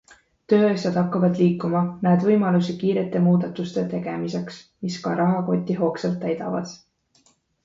[0.51, 6.75] Tööasjad hakkavad liikuma, näed võimalusi kiirete muudatuste tegemiseks, mis ka rahakotti hoogsalt täidavad.